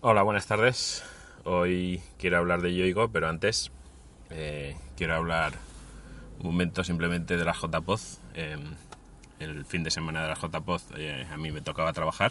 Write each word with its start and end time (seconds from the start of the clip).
Hola, 0.00 0.22
buenas 0.22 0.46
tardes. 0.46 1.02
Hoy 1.42 2.00
quiero 2.18 2.38
hablar 2.38 2.62
de 2.62 2.72
Yoigo, 2.72 3.08
pero 3.08 3.28
antes 3.28 3.72
eh, 4.30 4.76
quiero 4.96 5.16
hablar 5.16 5.54
un 6.38 6.46
momento 6.46 6.84
simplemente 6.84 7.36
de 7.36 7.44
la 7.44 7.52
JPOZ. 7.52 8.20
Eh, 8.34 8.58
el 9.40 9.64
fin 9.64 9.82
de 9.82 9.90
semana 9.90 10.22
de 10.22 10.28
la 10.28 10.36
JPOZ 10.36 10.92
eh, 10.98 11.26
a 11.28 11.36
mí 11.36 11.50
me 11.50 11.62
tocaba 11.62 11.92
trabajar, 11.92 12.30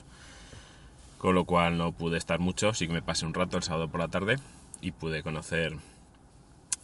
con 1.17 1.35
lo 1.35 1.43
cual 1.43 1.77
no 1.77 1.91
pude 1.91 2.17
estar 2.17 2.39
mucho, 2.39 2.73
sí 2.73 2.87
que 2.87 2.93
me 2.93 3.01
pasé 3.01 3.25
un 3.25 3.33
rato 3.33 3.57
el 3.57 3.63
sábado 3.63 3.89
por 3.89 3.99
la 3.99 4.07
tarde 4.07 4.37
y 4.79 4.91
pude 4.91 5.21
conocer 5.21 5.75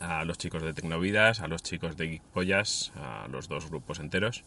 a 0.02 0.26
los 0.26 0.38
chicos 0.38 0.64
de 0.64 0.74
Tecnovidas, 0.74 1.40
a 1.40 1.48
los 1.48 1.64
chicos 1.64 1.96
de 1.96 2.10
Geekpollas, 2.10 2.92
a 2.98 3.30
los 3.30 3.48
dos 3.48 3.70
grupos 3.70 4.00
enteros. 4.00 4.44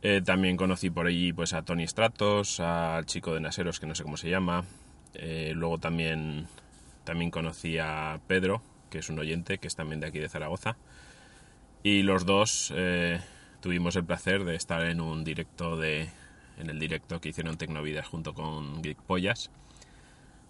Eh, 0.00 0.22
también 0.24 0.56
conocí 0.56 0.88
por 0.88 1.06
allí 1.06 1.34
pues 1.34 1.52
a 1.52 1.60
Tony 1.60 1.86
Stratos, 1.86 2.60
al 2.60 3.04
chico 3.04 3.34
de 3.34 3.40
Naseros 3.40 3.78
que 3.78 3.86
no 3.86 3.94
sé 3.94 4.04
cómo 4.04 4.16
se 4.16 4.30
llama, 4.30 4.64
eh, 5.14 5.52
luego 5.54 5.78
también, 5.78 6.46
también 7.04 7.30
conocí 7.30 7.78
a 7.78 8.20
Pedro, 8.26 8.62
que 8.90 8.98
es 8.98 9.08
un 9.08 9.18
oyente, 9.18 9.58
que 9.58 9.66
es 9.66 9.76
también 9.76 10.00
de 10.00 10.06
aquí 10.06 10.18
de 10.18 10.28
Zaragoza. 10.28 10.76
Y 11.82 12.02
los 12.02 12.26
dos 12.26 12.72
eh, 12.76 13.20
tuvimos 13.60 13.96
el 13.96 14.04
placer 14.04 14.44
de 14.44 14.56
estar 14.56 14.84
en 14.84 15.00
un 15.00 15.24
directo 15.24 15.76
de. 15.76 16.08
en 16.58 16.70
el 16.70 16.78
directo 16.78 17.20
que 17.20 17.30
hicieron 17.30 17.56
Tecnovidas 17.56 18.06
junto 18.06 18.34
con 18.34 18.82
Geek 18.82 18.98
Pollas. 19.02 19.50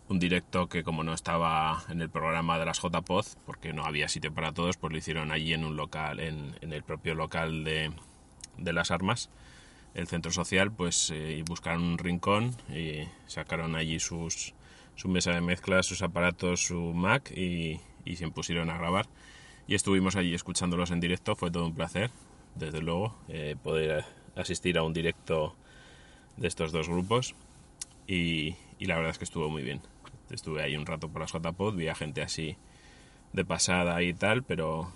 Un 0.09 0.19
directo 0.19 0.71
que 0.71 0.83
como 0.83 1.03
no 1.03 1.13
estaba 1.13 1.85
en 1.91 2.01
el 2.01 2.09
programa 2.09 2.59
de 2.59 2.65
las 2.65 2.81
JPod, 2.81 3.27
porque 3.45 3.75
no 3.75 3.85
había 3.85 4.09
sitio 4.09 4.33
para 4.33 4.53
todos, 4.53 4.79
pues 4.79 4.91
lo 4.91 4.99
hicieron 4.99 5.33
allí 5.33 5.53
en 5.53 5.67
un 5.67 5.77
local, 5.77 6.19
en, 6.21 6.55
el 6.63 6.83
propio 6.83 7.15
local 7.15 7.63
de, 7.63 7.93
de 8.57 8.73
las 8.73 8.91
armas 8.91 9.29
el 9.95 10.07
centro 10.07 10.31
social, 10.31 10.73
pues 10.73 11.11
eh, 11.15 11.43
buscaron 11.47 11.83
un 11.83 11.99
rincón 11.99 12.55
y 12.69 13.09
sacaron 13.27 13.75
allí 13.75 14.01
sus, 14.01 14.55
su 14.95 15.09
mesa 15.09 15.33
de 15.33 15.41
mezcla, 15.41 15.83
sus 15.83 16.03
aparatos, 16.03 16.67
su 16.67 16.93
Mac 16.95 17.31
y, 17.31 17.81
se 18.17 18.29
pusieron 18.29 18.71
a 18.71 18.79
grabar. 18.79 19.07
Y 19.67 19.75
estuvimos 19.75 20.17
allí 20.17 20.35
escuchándolos 20.35 20.91
en 20.91 21.01
directo, 21.01 21.37
fue 21.37 21.51
todo 21.51 21.67
un 21.67 21.75
placer, 21.75 22.11
desde 22.55 22.81
luego, 22.81 23.15
eh, 23.29 23.55
poder 23.63 24.05
asistir 24.35 24.79
a 24.79 24.83
un 24.83 24.95
directo 24.95 25.55
de 26.37 26.49
estos 26.49 26.73
dos 26.73 26.89
grupos 26.89 27.35
y, 28.07 28.57
la 28.81 28.97
verdad 28.97 29.11
es 29.11 29.19
que 29.19 29.25
estuvo 29.25 29.51
muy 29.51 29.63
bien. 29.63 29.83
Estuve 30.31 30.63
ahí 30.63 30.77
un 30.77 30.87
rato 30.87 31.09
por 31.09 31.21
las 31.21 31.33
JPod, 31.33 31.77
vi 31.77 31.89
a 31.89 31.95
gente 31.95 32.23
así 32.23 32.57
de 33.33 33.45
pasada 33.45 34.03
y 34.03 34.15
tal, 34.15 34.43
pero, 34.43 34.91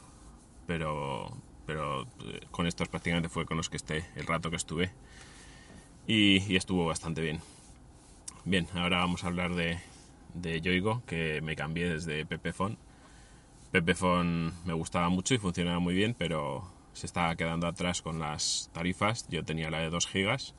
pero, 0.67 1.37
pero 1.67 2.03
eh, 2.03 2.41
con 2.51 2.67
estos 2.67 2.89
prácticamente 2.89 3.29
fue 3.29 3.47
con 3.47 3.57
los 3.57 3.71
que 3.71 3.77
esté 3.77 4.05
el 4.17 4.27
rato 4.27 4.51
que 4.51 4.57
estuve 4.57 4.93
y, 6.07 6.57
estuvo 6.57 6.87
bastante 6.87 7.21
bien. 7.21 7.41
Bien, 8.45 8.67
ahora 8.75 8.99
vamos 8.99 9.25
a 9.25 9.29
hablar 9.29 9.55
de, 9.55 9.79
de 10.35 10.61
Yoigo, 10.61 11.03
que 11.07 11.41
me 11.43 11.57
cambié 11.57 11.89
desde 11.89 12.27
Pepefon. 12.27 12.77
Pepefon 13.71 14.53
me 14.65 14.73
gustaba 14.73 15.09
mucho 15.09 15.35
y 15.35 15.39
funcionaba 15.39 15.79
muy 15.79 15.95
bien, 15.95 16.15
pero 16.19 16.71
se 16.93 17.07
estaba 17.07 17.37
quedando 17.37 17.67
atrás 17.67 18.03
con 18.03 18.19
las 18.19 18.71
tarifas. 18.73 19.29
Yo 19.29 19.45
tenía 19.45 19.71
la 19.71 19.79
de 19.79 19.91
2 19.91 20.07
gigas 20.09 20.55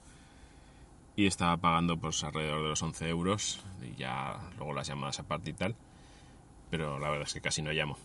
y 1.16 1.28
estaba 1.28 1.58
pagando 1.58 1.98
pues 1.98 2.24
alrededor 2.24 2.64
de 2.64 2.70
los 2.70 2.82
11 2.82 3.10
euros 3.10 3.62
y 3.82 3.96
ya 3.96 4.40
luego 4.58 4.74
las 4.74 4.88
llamadas 4.88 5.20
aparte 5.20 5.52
y 5.52 5.54
tal. 5.54 5.76
Pero 6.72 7.00
la 7.00 7.10
verdad 7.10 7.28
es 7.28 7.34
que 7.34 7.42
casi 7.42 7.62
no 7.62 7.72
llamo 7.72 7.98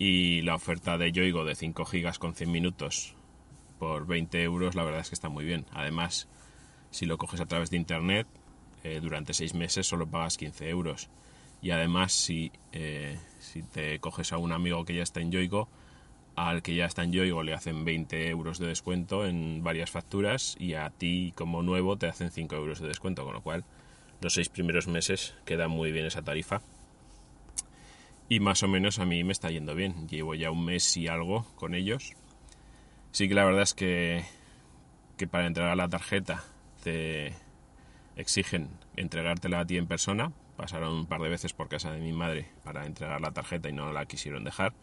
y 0.00 0.40
la 0.40 0.54
oferta 0.54 0.96
de 0.96 1.12
Yoigo 1.12 1.44
de 1.44 1.54
5 1.54 1.84
gigas 1.84 2.18
con 2.18 2.34
100 2.34 2.50
minutos 2.50 3.14
por 3.78 4.06
20 4.06 4.42
euros 4.42 4.74
la 4.74 4.82
verdad 4.82 5.02
es 5.02 5.10
que 5.10 5.14
está 5.14 5.28
muy 5.28 5.44
bien. 5.44 5.66
Además, 5.72 6.26
si 6.90 7.04
lo 7.04 7.18
coges 7.18 7.38
a 7.40 7.46
través 7.46 7.68
de 7.68 7.76
internet, 7.76 8.26
eh, 8.82 9.00
durante 9.02 9.34
6 9.34 9.52
meses 9.52 9.86
solo 9.86 10.06
pagas 10.06 10.38
15 10.38 10.70
euros. 10.70 11.10
Y 11.60 11.72
además, 11.72 12.12
si, 12.12 12.50
eh, 12.72 13.18
si 13.40 13.62
te 13.62 13.98
coges 14.00 14.32
a 14.32 14.38
un 14.38 14.52
amigo 14.52 14.86
que 14.86 14.94
ya 14.94 15.02
está 15.02 15.20
en 15.20 15.32
Yoigo, 15.32 15.68
al 16.34 16.62
que 16.62 16.74
ya 16.74 16.86
está 16.86 17.04
en 17.04 17.12
Yoigo 17.12 17.42
le 17.42 17.52
hacen 17.52 17.84
20 17.84 18.30
euros 18.30 18.58
de 18.58 18.68
descuento 18.68 19.26
en 19.26 19.62
varias 19.62 19.90
facturas 19.90 20.56
y 20.58 20.74
a 20.74 20.88
ti 20.88 21.34
como 21.36 21.62
nuevo 21.62 21.98
te 21.98 22.06
hacen 22.06 22.30
5 22.30 22.56
euros 22.56 22.80
de 22.80 22.88
descuento, 22.88 23.24
con 23.24 23.34
lo 23.34 23.42
cual 23.42 23.64
los 24.22 24.32
6 24.32 24.48
primeros 24.48 24.88
meses 24.88 25.34
queda 25.44 25.68
muy 25.68 25.92
bien 25.92 26.06
esa 26.06 26.22
tarifa 26.22 26.62
y 28.30 28.38
más 28.38 28.62
o 28.62 28.68
menos 28.68 29.00
a 29.00 29.04
mí 29.04 29.24
me 29.24 29.32
está 29.32 29.50
yendo 29.50 29.74
bien. 29.74 30.08
Llevo 30.08 30.36
ya 30.36 30.52
un 30.52 30.64
mes 30.64 30.96
y 30.96 31.08
algo 31.08 31.44
con 31.56 31.74
ellos. 31.74 32.12
Sí 33.10 33.28
que 33.28 33.34
la 33.34 33.44
verdad 33.44 33.62
es 33.62 33.74
que, 33.74 34.24
que 35.16 35.26
para 35.26 35.48
entregar 35.48 35.76
la 35.76 35.88
tarjeta 35.88 36.44
te 36.84 37.34
exigen 38.14 38.68
entregártela 38.96 39.58
a 39.58 39.66
ti 39.66 39.76
en 39.76 39.88
persona. 39.88 40.30
Pasaron 40.56 40.94
un 40.94 41.06
par 41.06 41.20
de 41.20 41.28
veces 41.28 41.52
por 41.52 41.68
casa 41.68 41.90
de 41.90 41.98
mi 41.98 42.12
madre 42.12 42.46
para 42.62 42.86
entregar 42.86 43.20
la 43.20 43.32
tarjeta 43.32 43.68
y 43.68 43.72
no 43.72 43.92
la 43.92 44.06
quisieron 44.06 44.44
dejar. 44.44 44.74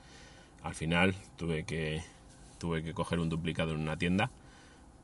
Al 0.61 0.75
final 0.75 1.15
tuve 1.37 1.63
que, 1.63 2.03
tuve 2.59 2.83
que 2.83 2.93
coger 2.93 3.19
un 3.19 3.29
duplicado 3.29 3.71
en 3.71 3.79
una 3.79 3.95
tienda 3.95 4.29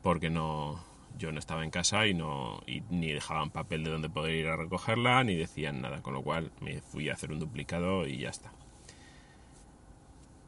porque 0.01 0.29
no, 0.29 0.83
yo 1.17 1.31
no 1.31 1.39
estaba 1.39 1.63
en 1.63 1.71
casa 1.71 2.07
y 2.07 2.13
no 2.13 2.61
ni 2.89 3.11
dejaban 3.11 3.49
papel 3.49 3.83
de 3.83 3.91
donde 3.91 4.09
poder 4.09 4.35
ir 4.35 4.47
a 4.47 4.55
recogerla 4.55 5.23
ni 5.23 5.35
decían 5.35 5.81
nada 5.81 6.01
con 6.01 6.13
lo 6.13 6.21
cual 6.21 6.51
me 6.61 6.81
fui 6.81 7.09
a 7.09 7.13
hacer 7.13 7.31
un 7.31 7.39
duplicado 7.39 8.07
y 8.07 8.19
ya 8.19 8.29
está. 8.29 8.51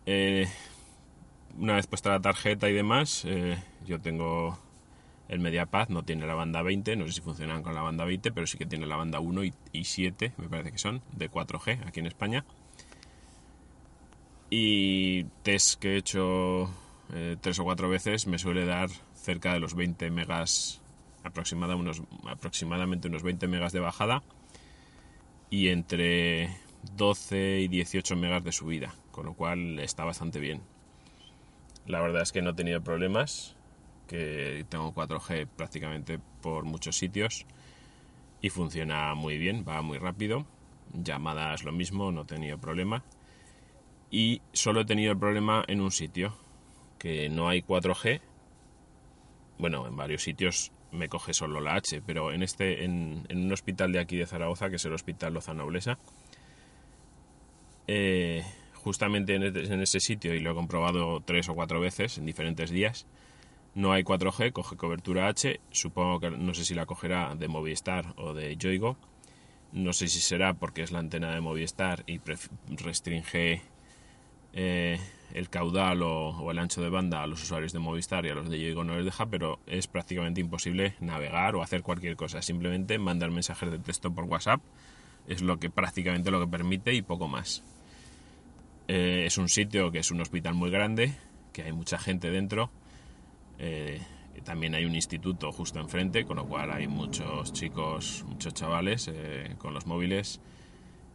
Eh, 0.05 0.47
una 1.57 1.75
vez 1.75 1.87
puesta 1.87 2.11
la 2.11 2.19
tarjeta 2.19 2.69
y 2.69 2.73
demás 2.73 3.23
eh, 3.25 3.57
yo 3.85 3.99
tengo 3.99 4.57
el 5.29 5.39
MediaPad 5.39 5.89
no 5.89 6.03
tiene 6.03 6.27
la 6.27 6.35
banda 6.35 6.61
20 6.61 6.95
no 6.95 7.07
sé 7.07 7.13
si 7.13 7.21
funcionan 7.21 7.63
con 7.63 7.73
la 7.73 7.81
banda 7.81 8.05
20 8.05 8.31
pero 8.31 8.45
sí 8.45 8.57
que 8.57 8.65
tiene 8.65 8.85
la 8.85 8.97
banda 8.97 9.19
1 9.19 9.43
y, 9.43 9.53
7 9.83 10.33
me 10.37 10.49
parece 10.49 10.71
que 10.71 10.77
son 10.77 11.01
de 11.13 11.31
4G 11.31 11.87
aquí 11.87 11.99
en 11.99 12.07
España. 12.07 12.45
Y 14.49 15.23
test 15.41 15.79
que 15.79 15.95
he 15.95 15.97
hecho 15.97 16.69
eh, 17.13 17.35
tres 17.41 17.59
o 17.59 17.63
cuatro 17.63 17.89
veces 17.89 18.27
me 18.27 18.37
suele 18.37 18.65
dar 18.65 18.89
cerca 19.25 19.53
de 19.53 19.59
los 19.59 19.73
20 19.73 20.11
megas, 20.11 20.81
aproximada 21.23 21.75
unos, 21.75 22.03
aproximadamente 22.27 23.07
unos 23.07 23.23
20 23.23 23.47
megas 23.47 23.73
de 23.73 23.79
bajada 23.79 24.21
y 25.49 25.69
entre 25.69 26.55
12 26.95 27.61
y 27.61 27.67
18 27.67 28.15
megas 28.15 28.43
de 28.43 28.51
subida, 28.51 28.93
con 29.11 29.25
lo 29.25 29.33
cual 29.33 29.79
está 29.79 30.05
bastante 30.05 30.39
bien. 30.39 30.61
La 31.87 31.99
verdad 32.01 32.21
es 32.21 32.31
que 32.31 32.41
no 32.41 32.51
he 32.51 32.53
tenido 32.53 32.81
problemas, 32.81 33.55
que 34.07 34.65
tengo 34.69 34.93
4G 34.93 35.47
prácticamente 35.47 36.19
por 36.41 36.63
muchos 36.63 36.95
sitios 36.95 37.45
y 38.41 38.49
funciona 38.49 39.15
muy 39.15 39.39
bien, 39.39 39.65
va 39.67 39.81
muy 39.81 39.97
rápido. 39.97 40.45
Llamadas 40.93 41.63
lo 41.63 41.71
mismo, 41.71 42.11
no 42.11 42.21
he 42.21 42.25
tenido 42.25 42.59
problema. 42.59 43.03
Y 44.11 44.41
solo 44.53 44.81
he 44.81 44.85
tenido 44.85 45.11
el 45.11 45.17
problema 45.17 45.63
en 45.67 45.81
un 45.81 45.91
sitio, 45.91 46.37
que 46.99 47.27
no 47.29 47.49
hay 47.49 47.63
4G 47.63 48.21
bueno, 49.57 49.87
en 49.87 49.95
varios 49.95 50.23
sitios 50.23 50.71
me 50.91 51.09
coge 51.09 51.33
solo 51.33 51.59
la 51.59 51.75
H, 51.75 52.01
pero 52.05 52.31
en 52.31 52.43
este, 52.43 52.83
en, 52.83 53.25
un 53.29 53.51
hospital 53.51 53.91
de 53.91 53.99
aquí 53.99 54.17
de 54.17 54.25
Zaragoza, 54.25 54.69
que 54.69 54.77
es 54.77 54.85
el 54.85 54.93
Hospital 54.93 55.33
Lozano 55.33 55.63
Noblesa, 55.63 55.97
eh, 57.87 58.43
justamente 58.73 59.35
este, 59.35 59.73
en, 59.73 59.81
ese 59.81 59.99
sitio, 59.99 60.33
y 60.33 60.39
lo 60.39 60.51
he 60.51 60.55
comprobado 60.55 61.21
tres 61.21 61.49
o 61.49 61.55
cuatro 61.55 61.79
veces 61.79 62.17
en 62.17 62.25
diferentes 62.25 62.69
días, 62.69 63.05
no 63.73 63.91
hay 63.91 64.03
4G, 64.03 64.53
coge 64.53 64.77
cobertura 64.77 65.27
H, 65.27 65.59
supongo 65.71 66.19
que 66.19 66.31
no 66.31 66.53
sé 66.53 66.63
si 66.63 66.73
la 66.73 66.85
cogerá 66.85 67.35
de 67.35 67.47
Movistar 67.49 68.13
o 68.15 68.33
de 68.33 68.55
Yoigo, 68.55 68.97
no 69.73 69.91
sé 69.91 70.07
si 70.07 70.21
será 70.21 70.53
porque 70.53 70.81
es 70.81 70.91
la 70.91 70.99
antena 70.99 71.33
de 71.33 71.41
Movistar 71.41 72.05
y 72.07 72.21
restringe 72.69 73.61
eh, 74.55 74.99
el 75.33 75.49
caudal 75.49 76.01
o, 76.01 76.49
el 76.49 76.57
ancho 76.57 76.81
de 76.81 76.89
banda 76.89 77.21
a 77.21 77.27
los 77.27 77.43
usuarios 77.43 77.73
de 77.73 77.79
Movistar 77.79 78.25
y 78.25 78.29
a 78.29 78.33
los 78.35 78.49
de 78.49 78.59
Yoigo 78.59 78.83
no 78.83 78.95
les 78.95 79.05
deja, 79.05 79.25
pero 79.25 79.59
es 79.67 79.85
prácticamente 79.85 80.41
imposible 80.41 80.95
navegar 80.99 81.55
o 81.55 81.61
hacer 81.61 81.83
cualquier 81.83 82.15
cosa. 82.15 82.41
Simplemente 82.41 82.97
mandar 82.97 83.29
mensajes 83.31 83.69
de 83.69 83.77
texto 83.77 84.11
por 84.11 84.23
WhatsApp 84.23 84.61
es 85.27 85.41
lo 85.41 85.59
que 85.59 85.69
prácticamente 85.69 86.31
lo 86.31 86.39
que 86.39 86.47
permite 86.47 86.93
y 86.93 87.01
poco 87.01 87.27
más. 87.27 87.63
Eh, 88.87 89.23
es 89.25 89.37
un 89.37 89.49
sitio 89.49 89.91
que 89.91 89.99
es 89.99 90.09
un 90.09 90.21
hospital 90.21 90.53
muy 90.53 90.71
grande, 90.71 91.13
que 91.51 91.63
hay 91.63 91.73
mucha 91.73 91.97
gente 91.97 92.31
dentro, 92.31 92.71
eh, 93.59 94.01
también 94.43 94.75
hay 94.75 94.85
un 94.85 94.95
instituto 94.95 95.51
justo 95.51 95.79
enfrente, 95.79 96.23
con 96.23 96.37
lo 96.37 96.45
cual 96.45 96.71
hay 96.71 96.87
muchos 96.87 97.51
chicos, 97.51 98.23
muchos 98.27 98.53
chavales 98.53 99.09
eh, 99.11 99.55
con 99.57 99.73
los 99.73 99.87
móviles 99.87 100.39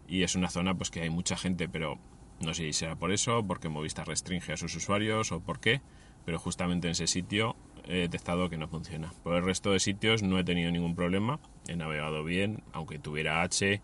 y 0.09 0.25
es 0.25 0.35
una 0.35 0.51
zona 0.51 0.75
pues 0.75 0.91
que 0.91 1.03
hay 1.03 1.11
mucha 1.11 1.37
gente, 1.37 1.69
pero 1.69 1.99
no 2.41 2.55
sé 2.55 2.65
si 2.65 2.73
será 2.73 2.97
por 2.97 3.13
eso, 3.13 3.45
porque 3.47 3.69
Movistar 3.69 4.09
restringe 4.09 4.53
a 4.53 4.57
sus 4.57 4.75
usuarios 4.75 5.33
o 5.33 5.41
por 5.41 5.61
qué, 5.61 5.81
pero 6.25 6.39
justamente 6.39 6.89
en 6.89 6.93
ese 6.93 7.07
sitio 7.07 7.57
he 7.87 7.97
detectado 7.97 8.49
que 8.49 8.57
no 8.57 8.69
funciona. 8.69 9.13
Por 9.23 9.35
el 9.37 9.45
resto 9.45 9.73
de 9.73 9.81
sitios 9.81 10.23
no 10.23 10.39
he 10.39 10.45
tenido 10.45 10.71
ningún 10.71 10.95
problema, 10.95 11.41
he 11.69 11.77
navegado 11.77 12.25
bien, 12.25 12.63
aunque 12.73 12.99
tuviera 12.99 13.43
H 13.43 13.81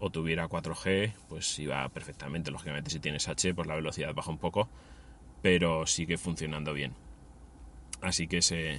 o 0.00 0.10
tuviera 0.10 0.48
4G, 0.48 1.14
pues 1.28 1.58
iba 1.58 1.88
perfectamente. 1.88 2.50
Lógicamente 2.50 2.90
si 2.90 3.00
tienes 3.00 3.28
H, 3.28 3.54
pues 3.54 3.66
la 3.66 3.74
velocidad 3.74 4.14
baja 4.14 4.30
un 4.30 4.38
poco, 4.38 4.68
pero 5.42 5.86
sigue 5.86 6.18
funcionando 6.18 6.72
bien. 6.72 6.94
Así 8.00 8.28
que 8.28 8.38
ese, 8.38 8.78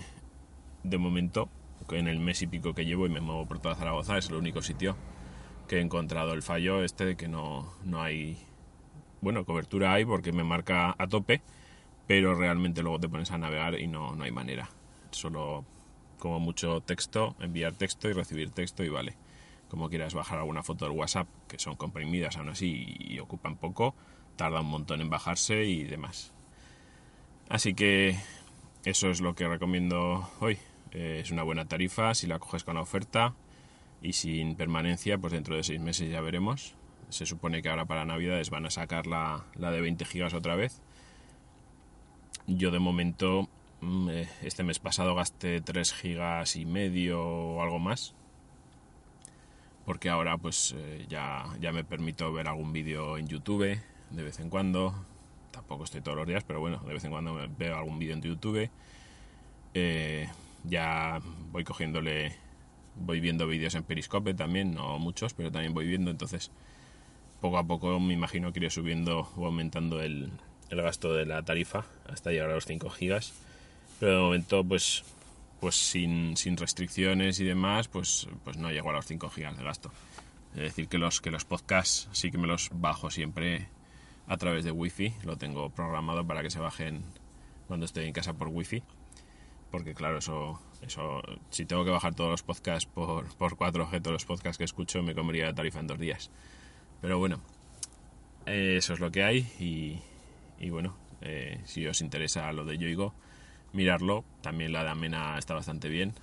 de 0.84 0.98
momento, 0.98 1.50
en 1.92 2.08
el 2.08 2.20
mes 2.20 2.42
y 2.42 2.48
pico 2.48 2.74
que 2.74 2.86
llevo 2.86 3.06
y 3.06 3.10
me 3.10 3.22
muevo 3.22 3.46
por 3.46 3.60
toda 3.60 3.76
Zaragoza, 3.76 4.18
es 4.18 4.30
el 4.30 4.36
único 4.36 4.62
sitio 4.62 4.96
que 5.68 5.78
he 5.78 5.82
encontrado 5.82 6.34
el 6.34 6.42
fallo 6.42 6.84
este 6.84 7.06
de 7.06 7.16
que 7.16 7.28
no, 7.28 7.74
no 7.84 8.02
hay, 8.02 8.38
bueno, 9.22 9.46
cobertura 9.46 9.94
hay 9.94 10.06
porque 10.06 10.32
me 10.32 10.44
marca 10.44 10.96
a 10.98 11.08
tope, 11.08 11.42
pero 12.08 12.36
realmente 12.36 12.82
luego 12.82 13.00
te 13.00 13.10
pones 13.10 13.32
a 13.32 13.38
navegar 13.38 13.80
y 13.80 13.88
no, 13.88 14.16
no 14.16 14.24
hay 14.24 14.32
manera. 14.32 14.70
Solo 15.12 15.66
como 16.20 16.40
mucho 16.40 16.82
texto, 16.82 17.36
enviar 17.40 17.74
texto 17.74 18.10
y 18.10 18.14
recibir 18.14 18.52
texto 18.52 18.84
y 18.84 18.90
vale. 18.90 19.16
Como 19.70 19.90
quieras 19.90 20.14
bajar 20.14 20.40
alguna 20.40 20.64
foto 20.64 20.86
del 20.86 20.98
WhatsApp, 20.98 21.28
que 21.48 21.60
son 21.60 21.76
comprimidas 21.76 22.38
aún 22.38 22.50
así 22.50 22.96
y 23.00 23.20
ocupan 23.20 23.56
poco, 23.56 23.96
tarda 24.36 24.62
un 24.62 24.68
montón 24.68 25.02
en 25.02 25.10
bajarse 25.10 25.66
y 25.66 25.84
demás. 25.84 26.34
Así 27.50 27.74
que 27.74 28.18
eso 28.86 29.10
es 29.10 29.22
lo 29.22 29.36
que 29.36 29.48
recomiendo 29.48 30.30
hoy. 30.40 30.58
Eh, 30.92 31.20
es 31.22 31.32
una 31.32 31.44
buena 31.44 31.66
tarifa 31.66 32.14
si 32.16 32.28
la 32.28 32.40
coges 32.40 32.64
con 32.64 32.76
la 32.76 32.82
oferta 32.82 33.34
y 34.02 34.14
sin 34.14 34.56
permanencia, 34.56 35.18
pues 35.18 35.34
dentro 35.34 35.56
de 35.56 35.64
seis 35.64 35.80
meses 35.80 36.10
ya 36.10 36.22
veremos. 36.22 36.76
Se 37.10 37.26
supone 37.26 37.62
que 37.62 37.70
ahora 37.70 37.86
para 37.86 38.06
Navidades 38.06 38.50
van 38.50 38.66
a 38.66 38.70
sacar 38.70 39.08
la, 39.08 39.46
la 39.56 39.72
de 39.72 39.82
20 39.82 40.06
gigas 40.06 40.34
otra 40.34 40.56
vez. 40.56 40.82
Yo 42.48 42.72
de 42.72 42.80
momento, 42.80 43.50
mm, 43.82 44.10
eh, 44.10 44.30
este 44.42 44.64
mes 44.64 44.80
pasado 44.80 45.16
gasté 45.16 45.62
3 45.62 45.94
gigas 45.94 46.56
y 46.56 46.66
medio 46.66 47.22
o 47.22 47.62
algo 47.62 47.80
más. 47.80 48.14
Porque 49.86 50.10
ahora 50.10 50.38
pues 50.38 50.76
eh, 50.78 51.06
ya, 51.10 51.46
ya 51.60 51.72
me 51.72 51.84
permito 51.84 52.32
ver 52.32 52.48
algún 52.48 52.72
vídeo 52.72 53.18
en 53.18 53.28
YouTube 53.28 53.80
de 54.12 54.24
vez 54.24 54.40
en 54.40 54.50
cuando 54.50 54.94
tampoco 55.52 55.84
estoy 55.84 56.02
todos 56.02 56.18
los 56.18 56.28
días, 56.28 56.44
pero 56.44 56.60
bueno, 56.60 56.80
de 56.86 56.94
vez 56.94 57.04
en 57.04 57.12
cuando 57.12 57.38
veo 57.58 57.76
algún 57.76 58.00
vídeo 58.00 58.14
en 58.14 58.22
YouTube. 58.22 58.70
Eh, 59.74 60.28
ya 60.64 61.20
voy 61.52 61.64
cogiéndole, 61.64 62.36
voy 62.96 63.20
viendo 63.20 63.48
vídeos 63.48 63.76
en 63.76 63.84
Periscope 63.84 64.34
también, 64.34 64.74
no 64.74 65.00
muchos, 65.00 65.34
pero 65.34 65.52
también 65.52 65.74
voy 65.74 65.86
viendo, 65.86 66.12
entonces 66.12 66.52
poco 67.42 67.58
a 67.58 67.64
poco 67.64 68.00
me 68.00 68.14
imagino 68.14 68.52
que 68.52 68.60
iré 68.60 68.70
subiendo 68.70 69.30
o 69.36 69.46
aumentando 69.46 70.02
el, 70.02 70.32
el 70.70 70.82
gasto 70.82 71.14
de 71.14 71.26
la 71.26 71.44
tarifa 71.44 71.86
hasta 72.08 72.32
llegar 72.32 72.50
a 72.50 72.56
los 72.56 72.66
5 72.66 72.90
gigas. 72.90 73.34
Pero 74.00 74.12
de 74.14 74.22
momento, 74.22 74.64
pues, 74.64 75.04
pues 75.60 75.76
sin, 75.76 76.38
sin 76.38 76.58
restricciones 76.58 77.40
y 77.40 77.46
demás, 77.46 77.88
pues, 77.88 78.28
pues 78.44 78.58
no 78.58 78.72
llego 78.72 78.90
a 78.90 78.94
los 78.94 79.06
5 79.06 79.30
gigas 79.30 79.58
de 79.58 79.64
gasto. 79.64 79.92
Es 80.56 80.62
decir, 80.62 80.88
que 80.88 80.98
los, 80.98 81.22
que 81.22 81.32
los 81.32 81.46
podcasts 81.46 82.08
sí 82.12 82.32
que 82.32 82.38
me 82.38 82.48
los 82.48 82.70
bajo 82.74 83.12
siempre 83.12 83.68
a 84.28 84.38
través 84.38 84.64
de 84.64 84.72
wifi. 84.72 85.14
Lo 85.24 85.38
tengo 85.38 85.70
programado 85.70 86.26
para 86.26 86.42
que 86.42 86.50
se 86.50 86.60
bajen 86.60 87.04
cuando 87.68 87.86
estoy 87.86 88.06
en 88.06 88.14
casa 88.14 88.34
por 88.34 88.48
wifi. 88.48 88.84
Porque 89.70 89.94
claro, 89.94 90.18
eso, 90.18 90.60
eso 90.82 91.22
si 91.52 91.66
tengo 91.66 91.86
que 91.86 91.92
bajar 91.92 92.16
todos 92.16 92.32
los 92.32 92.44
podcasts 92.44 92.90
por, 92.92 93.28
por 93.36 93.56
4G, 93.56 94.02
todos 94.02 94.14
los 94.14 94.26
podcasts 94.26 94.58
que 94.58 94.64
escucho, 94.64 95.04
me 95.04 95.14
comería 95.14 95.46
la 95.46 95.54
tarifa 95.54 95.80
en 95.80 95.88
dos 95.88 96.00
días. 96.00 96.32
Pero 97.02 97.18
bueno, 97.18 97.40
eso 98.46 98.94
es 98.94 99.00
lo 99.00 99.12
que 99.12 99.24
hay 99.24 99.48
y, 99.60 100.70
bueno, 100.70 100.96
eh, 101.22 101.60
si 101.66 101.86
os 101.88 102.02
interesa 102.02 102.52
lo 102.52 102.66
de 102.66 102.78
Yoigo, 102.78 103.14
mirarlo. 103.74 104.24
También 104.42 104.74
la 104.74 104.84
de 104.84 104.90
Amena 104.90 105.38
está 105.38 105.54
bastante 105.54 105.90
bien. 105.90 106.14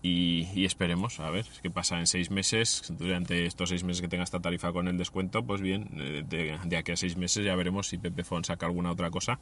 Y, 0.00 0.64
esperemos, 0.64 1.18
a 1.18 1.28
ver, 1.30 1.44
qué 1.60 1.70
pasa 1.70 1.98
en 1.98 2.06
seis 2.06 2.30
meses. 2.30 2.92
Durante 2.96 3.46
estos 3.46 3.68
seis 3.68 3.82
meses 3.82 4.00
que 4.00 4.08
tenga 4.08 4.24
esta 4.24 4.40
tarifa 4.40 4.72
con 4.72 4.88
el 4.88 4.96
descuento, 4.96 5.44
pues 5.44 5.60
bien, 5.60 5.90
eh, 5.96 6.24
de, 6.26 6.76
aquí 6.76 6.92
a 6.92 6.96
seis 6.96 7.16
meses 7.16 7.44
ya 7.44 7.56
veremos 7.56 7.88
si 7.88 7.98
Pepefon 7.98 8.44
saca 8.44 8.66
alguna 8.66 8.92
otra 8.92 9.10
cosa 9.10 9.40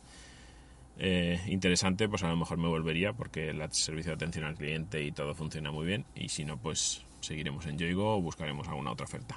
eh, 0.98 1.38
interesante, 1.48 2.08
pues 2.08 2.22
a 2.22 2.28
lo 2.28 2.36
mejor 2.36 2.58
me 2.58 2.68
volvería 2.68 3.12
porque 3.12 3.50
el 3.50 3.72
servicio 3.72 4.12
de 4.12 4.16
atención 4.16 4.44
al 4.44 4.54
cliente 4.54 5.02
y 5.02 5.12
todo 5.12 5.34
funciona 5.34 5.70
muy 5.70 5.86
bien. 5.86 6.06
Y 6.14 6.28
si 6.28 6.44
no, 6.44 6.56
pues 6.56 7.04
seguiremos 7.20 7.66
en 7.66 7.78
Yoigo 7.78 8.16
o 8.16 8.20
buscaremos 8.22 8.66
alguna 8.68 8.92
otra 8.92 9.04
oferta. 9.04 9.36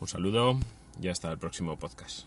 Un 0.00 0.08
saludo 0.08 0.58
y 1.00 1.08
hasta 1.08 1.30
el 1.30 1.38
próximo 1.38 1.78
podcast. 1.78 2.26